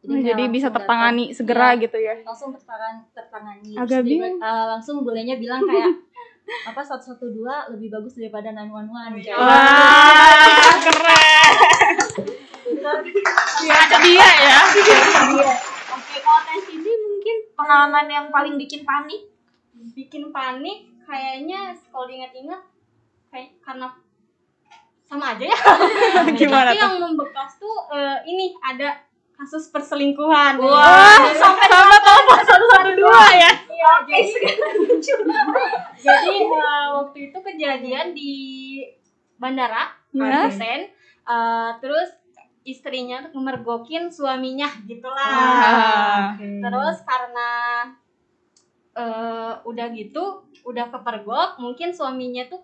Oh, 0.00 0.08
kayak 0.08 0.32
jadi 0.32 0.44
bisa 0.48 0.72
tertangani 0.72 1.28
datang. 1.28 1.36
segera 1.36 1.68
Iya 1.68 1.80
gitu 1.82 1.98
ya. 2.00 2.14
langsung 2.24 2.50
tertangan 2.50 3.04
tertangani 3.12 3.76
Agak 3.76 4.00
dia, 4.00 4.16
bingung. 4.16 4.40
eh, 4.40 4.64
langsung 4.70 5.04
bolehnya 5.04 5.36
bilang 5.36 5.60
kayak 5.62 5.92
apa 6.66 6.80
112 6.82 7.40
lebih 7.76 7.88
bagus 7.90 8.14
daripada 8.18 8.50
911 8.52 9.24
kayak 9.24 9.38
Wah, 9.38 10.74
keren. 10.82 11.52
Ya, 13.60 13.74
ada 13.86 13.96
dia 14.00 14.28
ya. 14.40 14.58
Oke, 15.90 16.16
kalau 16.24 16.40
tes 16.48 16.64
ini 16.72 16.92
mungkin 16.96 17.36
pengalaman 17.52 18.06
yang 18.08 18.26
paling 18.32 18.56
bikin 18.56 18.82
panik. 18.88 19.28
Bikin 19.92 20.32
panik 20.32 20.88
kayaknya 21.04 21.76
kalau 21.90 22.06
diingat-ingat 22.08 22.60
kayak 23.28 23.50
karena 23.60 23.88
sama 25.04 25.34
aja 25.36 25.44
ya. 25.44 25.58
Gimana 26.40 26.70
Tapi 26.70 26.78
tuh? 26.78 26.82
yang 26.86 26.96
membekas 27.02 27.50
tuh 27.58 27.76
eh, 27.92 28.18
ini 28.30 28.54
ada 28.62 29.09
kasus 29.40 29.72
perselingkuhan. 29.72 30.60
Wah, 30.60 31.32
sampai 31.32 31.64
sama 31.64 31.96
telepon 31.96 32.40
satu 32.44 32.64
satu 32.76 32.90
dua 32.92 33.24
ya. 33.32 33.52
Iya, 33.72 33.92
jadi 34.04 34.28
jadi 36.04 36.34
eh, 36.44 36.86
waktu 36.92 37.18
itu 37.32 37.38
kejadian 37.40 38.12
di 38.12 38.32
bandara 39.40 39.96
Ya. 40.10 40.50
Hussein 40.50 40.90
eh, 41.22 41.70
terus 41.78 42.10
istrinya 42.66 43.24
tuh 43.30 43.40
mergokin 43.40 44.12
suaminya 44.12 44.68
gitulah. 44.84 45.32
Ah. 45.32 46.36
Terus 46.36 46.96
karena 47.08 47.50
eh 48.90 49.54
udah 49.64 49.86
gitu, 49.94 50.44
udah 50.66 50.90
kepergok, 50.90 51.62
mungkin 51.62 51.94
suaminya 51.94 52.44
tuh 52.50 52.60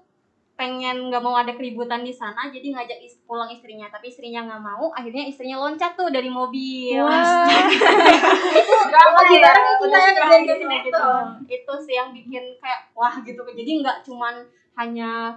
pengen 0.56 1.12
nggak 1.12 1.20
mau 1.20 1.36
ada 1.36 1.52
keributan 1.52 2.00
di 2.00 2.16
sana, 2.16 2.48
jadi 2.48 2.72
ngajak 2.72 2.98
is- 3.04 3.20
pulang 3.28 3.44
istrinya, 3.52 3.92
tapi 3.92 4.08
istrinya 4.08 4.40
nggak 4.48 4.62
mau, 4.64 4.88
akhirnya 4.96 5.28
istrinya 5.28 5.60
loncat 5.60 5.92
tuh 5.92 6.08
dari 6.08 6.32
mobil. 6.32 6.96
Wah. 6.96 7.44
lagi 8.96 9.36
bareng 9.36 9.64
nih 9.68 9.76
kita 9.76 9.96
yang 10.00 10.16
Udah 10.16 10.16
dari 10.16 10.44
gitu, 10.48 10.66
gitu. 10.88 11.00
Itu 11.44 11.72
sih 11.84 11.94
yang 12.00 12.08
bikin 12.16 12.56
kayak 12.56 12.88
wah 12.96 13.20
gitu. 13.20 13.44
Jadi 13.44 13.70
nggak 13.84 14.00
cuman 14.08 14.48
hanya 14.80 15.36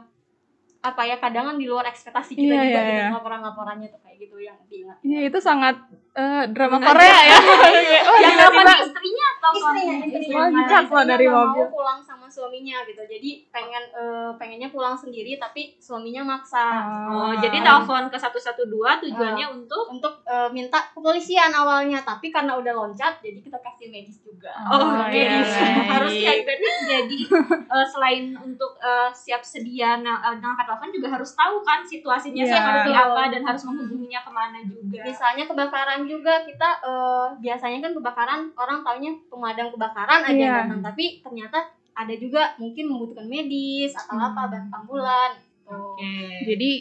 apa 0.79 1.03
ya 1.03 1.19
kadang 1.19 1.43
kan 1.51 1.55
di 1.59 1.67
luar 1.67 1.83
ekspektasi 1.91 2.39
kita 2.39 2.55
Iya, 2.55 2.63
juga 2.63 2.79
iya, 2.79 2.87
gitu 2.87 3.03
iya. 3.03 3.11
laporan-laporannya 3.19 3.87
tuh 3.91 3.99
kayak 3.99 4.15
gitu 4.23 4.39
yang 4.39 4.55
diingat. 4.71 4.97
Iya, 5.03 5.19
itu 5.27 5.39
sangat 5.43 5.75
eh, 6.19 6.43
drama. 6.49 6.77
Korea 6.77 7.19
ya. 7.23 7.37
oh, 8.09 8.17
yang 8.17 8.35
nelfon 8.35 8.67
istrinya 8.83 9.25
atau 9.31 9.49
istrinya 9.49 9.63
suaminya? 9.79 10.05
istrinya 10.05 10.35
Loncat 10.35 10.59
Karena 10.59 10.67
loh 10.67 10.83
istrinya 10.83 11.05
dari 11.07 11.27
mobil. 11.27 11.55
mau 11.57 11.71
pulang 11.71 11.99
sama 12.01 12.25
suaminya 12.27 12.77
gitu 12.83 13.01
jadi 13.03 13.29
pengen 13.49 13.83
eh, 13.91 14.31
pengennya 14.35 14.69
pulang 14.69 14.93
sendiri 14.93 15.35
tapi 15.35 15.73
suaminya 15.77 16.23
maksa 16.27 16.65
Oh, 17.09 17.33
jadi 17.33 17.57
telepon 17.59 18.05
ke 18.07 18.17
112 18.17 18.69
tujuannya 19.01 19.45
untuk 19.49 19.83
untuk 19.89 20.13
eh, 20.23 20.49
minta 20.49 20.77
kepolisian 20.89 21.49
awalnya 21.51 21.99
tapi 22.01 22.29
karena 22.29 22.53
udah 22.53 22.73
loncat 22.75 23.17
jadi 23.19 23.39
kita 23.39 23.57
kasih 23.57 23.87
medis 23.87 24.19
juga 24.19 24.51
Oh, 24.67 24.77
Oh, 24.79 25.03
jadi 25.05 25.41
iya, 25.41 25.65
harus 25.91 26.13
ya 26.13 26.31
baik. 26.31 26.41
berarti 26.43 26.67
jadi 26.85 27.19
eh, 27.65 27.87
selain 27.87 28.23
untuk 28.37 28.71
eh, 28.77 29.09
siap 29.11 29.41
sedia 29.41 29.97
na- 29.97 30.21
eh, 30.23 30.35
ngangkat 30.35 30.65
telepon 30.65 30.89
juga 30.91 31.07
harus 31.11 31.31
tahu 31.31 31.61
kan 31.61 31.81
situasinya 31.81 32.41
Iya. 32.41 32.51
seperti 32.51 32.91
apa 32.91 33.21
dan 33.27 33.41
harus 33.43 33.63
menghubunginya 33.63 34.21
ke 34.21 34.31
mana 34.31 34.59
juga. 34.61 35.01
misalnya 35.01 35.43
kebakaran 35.43 36.05
juga 36.09 36.41
kita 36.41 36.69
eh, 36.81 37.27
biasanya 37.37 37.79
kan 37.79 37.91
kebakaran 37.93 38.41
orang 38.53 38.81
taunya 38.81 39.13
pemadam 39.29 39.69
kebakaran 39.69 40.25
aja 40.25 40.33
Iya. 40.33 40.53
datang 40.65 40.81
tapi 40.83 41.21
ternyata 41.21 41.59
ada 41.93 42.13
juga 42.15 42.55
mungkin 42.55 42.87
membutuhkan 42.87 43.27
medis 43.27 43.93
atau 43.93 44.17
apa 44.17 44.49
bantu 44.49 44.71
ambulan 44.73 45.31
gitu. 45.37 45.69
Oke. 45.69 46.17
Jadi 46.47 46.71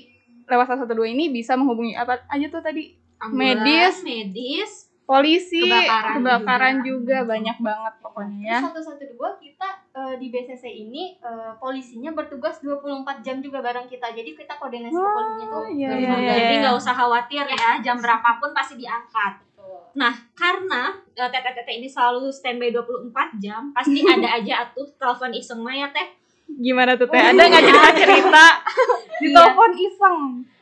lewat 0.47 0.67
112 0.67 1.13
ini 1.13 1.25
bisa 1.29 1.53
menghubungi 1.55 1.93
apa 1.93 2.25
aja 2.25 2.47
tuh 2.49 2.63
tadi? 2.63 2.97
Ambulans, 3.19 3.37
medis. 3.67 3.97
medis, 4.01 4.71
Polisi, 5.03 5.59
Kebakaran 5.59 6.15
kebakaran, 6.21 6.75
juga. 6.81 7.25
juga. 7.25 7.31
banyak 7.35 7.57
banget 7.59 7.95
pokoknya 7.99 8.39
ya. 8.39 8.59
Terus 8.61 8.67
satu 8.71 8.81
satu 8.87 9.05
dua 9.11 9.31
kita 9.37 9.69
eh, 9.91 10.15
di 10.17 10.27
BCC 10.29 10.65
ini 10.67 11.17
eh, 11.17 11.53
polisinya 11.57 12.11
bertugas 12.11 12.59
24 12.59 12.85
jam 13.21 13.39
juga 13.39 13.59
bareng 13.59 13.85
kita. 13.85 14.11
Jadi 14.11 14.33
kita 14.33 14.55
koordinasi 14.55 14.93
ke 14.93 15.09
polisinya 15.09 15.47
tuh. 15.49 15.63
iya, 15.71 15.91
iya, 15.93 16.13
iya. 16.15 16.33
Jadi 16.35 16.55
nggak 16.61 16.75
usah 16.75 16.93
khawatir 16.93 17.45
ya, 17.45 17.71
jam 17.85 17.97
berapapun 17.97 18.51
pasti 18.51 18.77
diangkat. 18.77 19.41
Betul. 19.51 19.79
Nah, 19.95 20.15
karena 20.33 20.83
eh, 21.13 21.29
tete-tete 21.29 21.73
ini 21.75 21.87
selalu 21.87 22.29
standby 22.29 22.71
24 22.71 23.13
jam, 23.37 23.73
pasti 23.73 23.99
ada 24.15 24.29
aja 24.35 24.53
atuh 24.65 24.89
telepon 24.95 25.33
iseng 25.33 25.61
mah 25.61 25.75
ya 25.75 25.89
teh. 25.89 26.09
Gimana 26.49 26.95
tuh 26.95 27.07
teh? 27.07 27.19
Ada 27.19 27.43
nggak 27.45 27.63
cerita-cerita 27.63 28.47
di 29.21 29.29
telepon 29.29 29.71
iseng? 29.75 30.19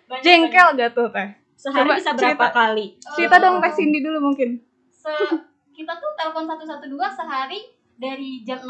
Banyak- 0.06 0.22
Jengkel 0.22 0.68
gak 0.74 0.92
tuh 0.92 1.08
teh? 1.08 1.28
Sehari 1.56 1.82
Coba 1.82 1.94
bisa 1.94 2.10
berapa 2.12 2.30
cerita. 2.36 2.46
kali? 2.52 2.86
Cerita 3.12 3.36
dong 3.38 3.58
teh 3.58 3.72
Cindy 3.72 3.98
dulu 4.00 4.18
mungkin. 4.24 4.60
se 4.88 5.10
kita 5.70 5.92
tuh 5.94 6.10
telepon 6.14 6.42
112 6.44 6.88
sehari 7.12 7.60
dari 7.96 8.44
jam 8.44 8.60
00 8.60 8.68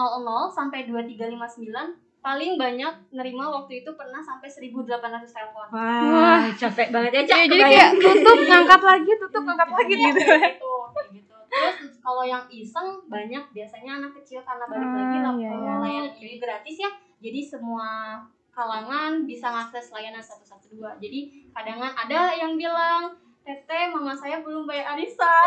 sampai 0.49 0.87
2359 0.87 2.06
paling 2.18 2.59
banyak 2.59 2.95
nerima 3.14 3.45
waktu 3.54 3.87
itu 3.87 3.90
pernah 3.95 4.18
sampai 4.18 4.50
1800 4.50 4.90
telepon. 5.30 5.66
Wah, 5.71 6.50
capek 6.59 6.90
banget 6.90 7.12
ya, 7.14 7.23
Cak. 7.23 7.38
Iya, 7.38 7.47
jadi 7.47 7.62
kayak 7.62 7.90
tutup 8.02 8.38
ngangkat 8.42 8.83
lagi, 8.83 9.12
tutup 9.14 9.42
ngangkat 9.47 9.71
lagi 9.71 9.95
Iya, 9.95 10.06
gitu. 10.11 10.21
kayak 10.26 10.52
gitu, 10.59 10.73
kayak 10.90 11.09
gitu. 11.14 11.37
Terus 11.47 11.76
kalau 12.02 12.26
yang 12.26 12.45
iseng 12.50 12.88
banyak 13.06 13.45
biasanya 13.54 14.02
anak 14.02 14.12
kecil 14.18 14.42
karena 14.42 14.66
balik 14.66 14.90
Ah, 14.90 14.95
lagi 14.99 15.18
lah 15.23 15.35
iya, 15.38 15.50
iya. 15.54 15.75
layanan 15.78 16.12
ini 16.18 16.37
gratis 16.42 16.76
ya. 16.83 16.90
Jadi 17.23 17.40
semua 17.47 18.18
kalangan 18.50 19.23
bisa 19.23 19.47
mengakses 19.54 19.95
layanan 19.95 20.18
112. 20.18 20.99
Jadi 20.99 21.21
kadangan 21.54 21.92
ada 21.95 22.35
yang 22.35 22.59
bilang 22.59 23.14
Tete, 23.47 23.79
mama 23.88 24.11
saya 24.11 24.43
belum 24.43 24.67
bayar 24.67 24.99
arisan. 24.99 25.47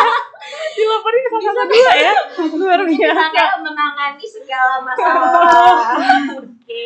Dilaporin 0.76 1.22
ke 1.24 1.30
satu 1.32 1.62
dua 1.64 1.92
ya. 1.96 2.12
Luar 2.52 2.80
biasa. 2.84 3.22
Saya 3.32 3.56
menangani 3.56 4.26
segala 4.28 4.84
masalah. 4.84 5.96
Oke. 6.44 6.84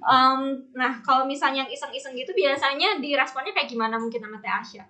Em, 0.00 0.40
nah, 0.70 0.92
kalau 1.02 1.26
misalnya 1.26 1.66
yang 1.66 1.70
iseng-iseng 1.70 2.14
gitu 2.14 2.30
biasanya 2.30 3.02
diresponnya 3.02 3.50
kayak 3.50 3.66
gimana 3.66 3.98
mungkin 3.98 4.22
sama 4.22 4.38
Teh 4.38 4.48
Asya? 4.48 4.84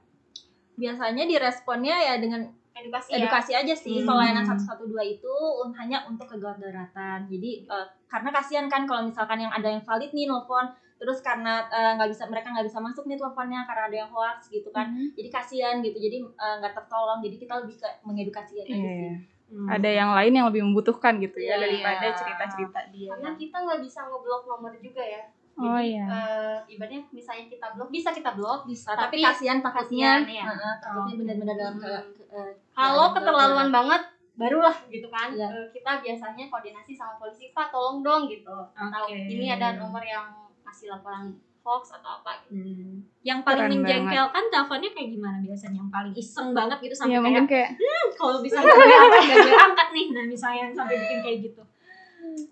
biasanya 0.76 1.29
diresponnya 1.29 1.93
ya 1.93 2.17
dengan 2.17 2.40
Edukasi, 2.73 3.12
ya. 3.12 3.21
edukasi 3.21 3.52
aja 3.52 3.75
sih 3.76 4.00
Hmm. 4.00 4.09
kalau 4.09 4.25
layanan 4.25 4.49
112 4.49 4.88
itu 5.05 5.29
un- 5.61 5.76
hanya 5.76 6.00
untuk 6.09 6.25
kegawat 6.25 6.57
daratan 6.57 7.29
jadi 7.29 7.69
eh, 7.69 7.87
karena 8.09 8.33
kasihan 8.33 8.64
kan 8.64 8.88
kalau 8.88 9.05
misalkan 9.05 9.37
yang 9.37 9.52
ada 9.52 9.69
yang 9.69 9.85
valid 9.85 10.09
nih 10.09 10.25
nelfon 10.25 10.73
terus 11.00 11.19
karena 11.19 11.64
eh, 11.66 11.97
nggak 11.97 12.09
bisa 12.09 12.25
mereka 12.26 12.52
nggak 12.52 12.66
bisa 12.66 12.78
masuk 12.78 13.04
nih 13.04 13.16
teleponnya 13.16 13.64
karena 13.64 13.83
ada 13.88 13.97
yang 13.99 14.11
hoax 14.11 14.47
gitu 14.49 14.69
kan 14.69 14.87
Hmm. 14.87 15.09
jadi 15.11 15.28
kasihan 15.30 15.80
gitu 15.80 15.97
jadi 15.97 16.21
eh, 16.21 16.54
nggak 16.61 16.75
tertolong 16.75 17.19
jadi 17.19 17.37
kita 17.37 17.54
lebih 17.59 17.75
ke 17.75 17.88
mengedukasi 18.02 18.54
aja 18.59 18.69
sih 18.69 18.85
Iya. 19.00 19.16
Hmm. 19.50 19.66
Ada 19.66 19.90
yang 19.90 20.11
lain 20.12 20.30
yang 20.33 20.47
lebih 20.47 20.62
membutuhkan 20.62 21.19
gitu 21.19 21.35
ya 21.37 21.52
Iya. 21.52 21.59
daripada 21.59 22.07
cerita-cerita 22.14 22.80
dia. 22.88 23.11
Karena 23.11 23.35
kita 23.35 23.57
nggak 23.59 23.80
bisa 23.80 24.07
ngeblok 24.07 24.47
nomor 24.47 24.71
juga 24.76 25.02
ya. 25.02 25.26
Oh 25.57 25.75
Jadi, 25.75 25.90
iya. 25.90 26.04
eh, 26.07 26.59
ibaratnya 26.71 27.02
misalnya 27.11 27.45
kita 27.49 27.66
blok, 27.75 27.90
bisa 27.90 28.09
kita 28.11 28.30
blok. 28.30 28.62
bisa 28.64 28.95
tapi, 28.95 29.19
Tapi 29.19 29.26
kasihan 29.26 29.59
takutnya 29.59 30.23
kasihan, 30.23 30.23
iya. 30.25 30.45
Heeh, 30.47 30.75
takutnya 30.78 31.14
benar-benar 31.19 31.57
dalam 31.59 31.75
ke, 31.76 31.90
ke- 32.14 32.28
eh, 32.30 32.50
Kalau 32.71 33.07
keterlaluan 33.11 33.50
darurat. 33.66 33.75
banget, 33.75 34.02
barulah 34.37 34.76
gitu 34.87 35.09
kan. 35.11 35.28
Eh, 35.35 35.66
kita 35.69 35.90
biasanya 35.99 36.45
koordinasi 36.47 36.92
sama 36.95 37.14
polisi, 37.16 37.50
Pak 37.50 37.69
tolong 37.69 38.00
dong 38.00 38.23
gitu. 38.25 38.54
Tahu 38.71 39.04
Oke. 39.04 39.19
ini 39.26 39.50
ada 39.50 39.75
nomor 39.75 40.00
yang 40.00 40.30
kasih 40.71 40.87
laporan 40.95 41.35
hoax 41.61 41.93
atau 41.93 42.11
apa 42.23 42.41
gitu. 42.49 42.57
Hmm. 42.57 43.05
Yang 43.21 43.41
paling 43.45 43.65
Keren 43.69 43.73
menjengkelkan 43.85 44.45
teleponnya 44.49 44.91
kayak 44.97 45.09
gimana 45.12 45.37
biasanya? 45.45 45.77
Yang 45.85 45.91
paling 45.93 46.15
iseng 46.17 46.49
banget 46.57 46.79
gitu 46.81 46.95
sampai 46.97 47.12
Iya 47.12 47.21
kayak 47.21 47.47
kayak 47.47 47.69
"Hmm, 47.77 48.07
kalau 48.17 48.39
bisa 48.41 48.59
nggak 48.59 48.77
gue 48.81 48.97
angkat, 48.97 49.23
gue 49.45 49.61
angkat 49.61 49.89
nih. 49.93 50.07
Nah, 50.17 50.25
misalnya 50.25 50.65
sampai 50.73 50.97
bikin 50.97 51.19
kayak 51.21 51.39
gitu. 51.45 51.62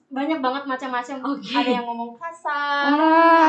Banyak 0.08 0.38
banget 0.40 0.62
macam-macam. 0.64 1.16
Oke. 1.24 1.52
Ada 1.56 1.70
yang 1.80 1.84
ngomong 1.88 2.10
kasar. 2.20 2.84
ah, 2.92 3.48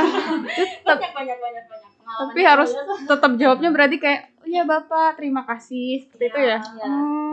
banyak 0.88 1.12
banyak 1.12 1.38
banyak 1.40 1.66
banyak 1.68 1.92
pengalaman. 2.00 2.30
tapi 2.34 2.42
harus 2.42 2.72
tetap 3.06 3.32
jawabnya 3.38 3.70
berarti 3.70 3.98
kayak 4.02 4.22
oh 4.42 4.48
iya 4.48 4.64
bapak 4.66 5.20
terima 5.20 5.44
kasih 5.46 6.02
seperti 6.08 6.26
itu 6.32 6.40
ya. 6.40 6.58
Iya. 6.58 6.88
Oh. 6.88 7.29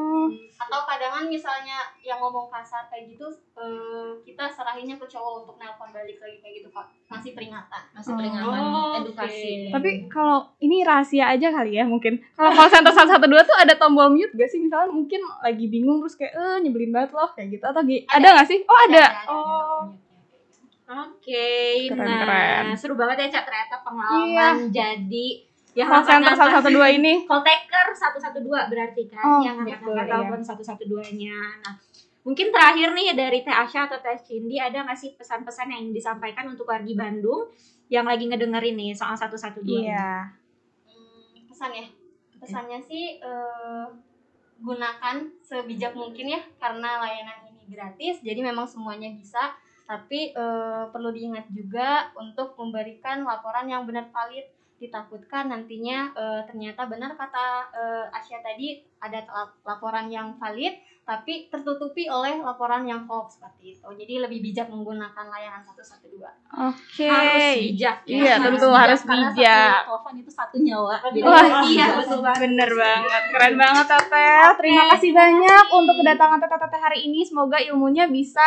Atau 0.56 0.80
kadangan 0.82 1.24
misalnya 1.26 1.76
yang 1.98 2.16
ngomong 2.16 2.46
kasar 2.46 2.86
kayak 2.86 3.08
gitu 3.08 3.26
eh, 3.54 4.10
kita 4.22 4.48
serahinnya 4.48 4.94
ke 4.94 5.06
cowok 5.06 5.32
untuk 5.40 5.56
nelpon 5.56 5.88
balik 5.88 6.16
lagi 6.16 6.38
kayak 6.38 6.54
gitu 6.56 6.68
pak 6.70 6.84
ngasih 7.06 7.32
peringatan 7.32 7.82
masih 7.90 8.08
Oh, 8.08 8.16
peringatan 8.16 8.60
oke. 8.60 8.98
edukasi 9.00 9.50
Tapi 9.68 9.90
kalau 10.06 10.38
ini 10.58 10.76
rahasia 10.80 11.24
aja 11.28 11.48
kali 11.50 11.72
ya 11.72 11.84
mungkin. 11.84 12.18
Kalau 12.32 12.50
call 12.50 12.68
center 12.68 12.90
112 12.90 13.20
tuh 13.44 13.56
ada 13.56 13.74
tombol 13.74 14.08
mute 14.08 14.32
gak 14.32 14.46
sih? 14.46 14.58
Misalnya 14.58 14.88
mungkin 14.88 15.20
lagi 15.38 15.66
bingung 15.66 15.98
terus 15.98 16.14
kayak 16.14 16.32
eh 16.32 16.56
nyebelin 16.60 16.90
banget 16.90 17.12
loh 17.12 17.30
kayak 17.30 17.52
gitu 17.52 17.64
atau 17.64 17.82
gi- 17.82 18.06
ada 18.06 18.26
nggak 18.32 18.46
sih? 18.46 18.58
Oh 18.62 18.78
ada. 18.86 19.04
Oh. 19.26 19.80
Oke, 20.86 21.90
Keren, 21.90 21.98
nah 21.98 22.22
keren. 22.22 22.66
seru 22.74 22.94
banget 22.94 23.26
ya 23.26 23.28
Cak 23.34 23.44
ternyata 23.44 23.82
pengalaman 23.82 24.70
jadi 24.70 25.26
ya 25.76 25.84
Call 25.84 26.02
center 26.08 26.32
ngangkat-ngangkat. 26.32 26.72
112 26.72 26.98
ini. 26.98 27.12
call 27.28 27.42
taker 27.44 27.86
112 27.92 28.72
berarti 28.72 29.02
kan 29.12 29.24
Oh, 29.28 29.40
yang 29.44 29.56
betul, 29.60 29.92
angkat 29.92 30.06
iya. 30.08 30.12
telepon 30.16 30.40
112-nya. 30.40 31.36
Nah, 31.60 31.74
mungkin 32.24 32.46
terakhir 32.48 32.88
nih 32.96 33.12
dari 33.12 33.38
Teh 33.44 33.52
Asya 33.52 33.86
atau 33.86 34.00
Teh 34.00 34.16
Cindy 34.16 34.56
ada 34.56 34.82
nggak 34.82 34.96
sih 34.96 35.12
pesan-pesan 35.14 35.68
yang 35.68 35.92
disampaikan 35.92 36.48
untuk 36.48 36.64
wargi 36.66 36.96
Bandung 36.96 37.52
yang 37.86 38.08
lagi 38.08 38.24
ngedengerin 38.26 38.74
nih 38.74 38.90
soal 38.96 39.14
112 39.14 39.62
ini? 39.62 39.92
Iya. 39.92 40.32
Hmm, 40.88 41.44
pesan 41.46 41.70
ya 41.76 41.86
pesannya 42.36 42.78
sih 42.80 43.16
eh, 43.20 43.86
gunakan 44.56 45.16
sebijak 45.44 45.92
mungkin 45.92 46.32
ya 46.32 46.40
karena 46.56 47.00
layanan 47.00 47.48
ini 47.48 47.64
gratis 47.68 48.20
jadi 48.24 48.40
memang 48.40 48.64
semuanya 48.64 49.12
bisa 49.12 49.52
tapi 49.84 50.32
eh, 50.32 50.84
perlu 50.90 51.12
diingat 51.12 51.48
juga 51.52 52.12
untuk 52.16 52.56
memberikan 52.56 53.24
laporan 53.24 53.68
yang 53.68 53.84
benar 53.84 54.08
valid 54.10 54.44
ditakutkan 54.76 55.48
nantinya 55.48 56.12
eh, 56.12 56.40
ternyata 56.44 56.84
benar 56.84 57.12
kata 57.12 57.46
eh, 57.70 58.04
Asia 58.10 58.38
tadi 58.38 58.76
ada 58.98 59.24
lap- 59.24 59.56
laporan 59.62 60.06
yang 60.06 60.36
valid 60.36 60.76
tapi 61.02 61.46
tertutupi 61.46 62.04
oleh 62.06 62.36
laporan 62.36 62.82
yang 62.82 63.06
hoax 63.06 63.38
seperti 63.38 63.72
itu 63.72 63.88
jadi 63.94 64.26
lebih 64.26 64.42
bijak 64.42 64.66
menggunakan 64.66 65.24
layanan 65.24 65.62
112 65.62 66.18
Oke. 66.50 67.06
Harus 67.06 67.46
bijak 67.62 67.96
ya. 68.02 68.16
Iya, 68.16 68.34
tentu 68.40 68.66
harus 68.68 69.00
karena 69.00 69.30
bijak. 69.30 69.70
satu 69.76 69.86
telepon 69.86 70.14
itu 70.16 70.30
satu 70.30 70.56
nyawa 70.58 70.94
Jadi 71.04 71.18
Wah, 71.20 71.32
harus 71.36 71.52
iya, 71.68 71.86
bijak. 71.86 71.96
betul 72.00 72.18
banget. 72.20 72.40
Bener 72.42 72.70
banget, 72.72 73.22
keren 73.30 73.54
banget 73.54 73.86
Teteh. 73.86 74.42
Terima 74.56 74.84
kasih 74.90 75.10
banyak 75.12 75.64
untuk 75.70 75.94
kedatangan 75.96 76.38
Teteh 76.40 76.80
hari 76.80 76.98
ini. 77.04 77.20
Semoga 77.22 77.58
ilmunya 77.60 78.04
bisa 78.08 78.42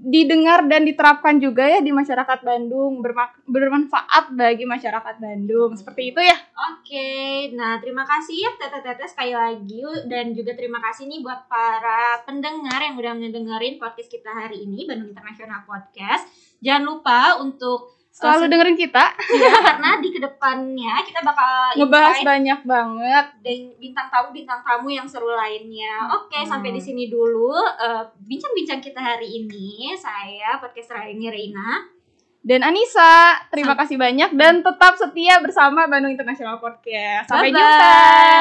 didengar 0.00 0.64
dan 0.64 0.88
diterapkan 0.88 1.36
juga 1.36 1.68
ya 1.68 1.84
di 1.84 1.92
masyarakat 1.92 2.40
Bandung, 2.40 3.04
bermanfaat 3.44 4.32
bagi 4.32 4.64
masyarakat 4.64 5.20
Bandung. 5.20 5.76
Seperti 5.76 6.16
itu 6.16 6.20
ya. 6.24 6.36
Oke, 6.72 7.52
nah 7.52 7.76
terima 7.76 8.08
kasih 8.08 8.48
ya 8.48 8.50
Tete-Tete 8.56 9.04
sekali 9.04 9.36
lagi 9.36 9.84
dan 10.08 10.32
juga 10.32 10.56
terima 10.56 10.80
kasih 10.80 11.04
nih 11.04 11.20
buat 11.20 11.44
para 11.52 12.24
pendengar 12.24 12.80
yang 12.80 12.96
udah 12.96 13.12
ngedengerin 13.20 13.76
podcast 13.76 14.08
kita 14.08 14.32
hari 14.32 14.64
ini 14.64 14.88
Bandung 14.88 15.12
International 15.12 15.60
Podcast. 15.68 16.24
Jangan 16.64 16.84
lupa 16.88 17.36
untuk 17.44 17.99
Selalu 18.20 18.52
dengerin 18.52 18.76
kita, 18.76 19.04
ya 19.16 19.52
karena 19.64 19.96
di 19.96 20.08
ke 20.12 20.20
depannya 20.20 20.94
kita 21.02 21.24
bakal 21.24 21.72
ngebahas 21.72 22.20
banyak 22.20 22.60
banget. 22.62 23.26
dan 23.40 23.58
bintang 23.80 24.06
tamu 24.12 24.28
bintang 24.30 24.60
tamu 24.60 24.92
yang 24.92 25.08
seru 25.08 25.32
lainnya. 25.32 26.04
Oke, 26.14 26.44
sampai 26.44 26.70
di 26.70 26.80
sini 26.80 27.08
dulu 27.08 27.56
eh, 27.56 28.04
bincang-bincang 28.20 28.78
kita 28.78 29.00
hari 29.00 29.40
ini. 29.40 29.96
Saya 29.96 30.60
podcaster 30.60 31.00
ini 31.08 31.26
Reina. 31.26 31.98
dan 32.40 32.64
Anissa. 32.64 33.36
Terima 33.52 33.76
kasih 33.76 34.00
banyak 34.00 34.32
dan 34.32 34.64
tetap 34.64 34.96
setia 34.96 35.44
bersama 35.44 35.84
Bandung 35.84 36.16
International 36.16 36.56
Podcast. 36.56 37.28
Sampai 37.28 37.52
Bye-bye. 37.52 37.60
jumpa. 37.60 37.92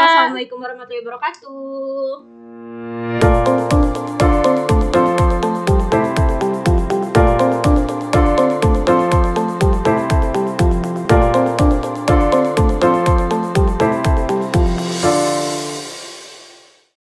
Wassalamualaikum 0.08 0.56
warahmatullahi 0.56 1.04
wabarakatuh. 1.04 3.59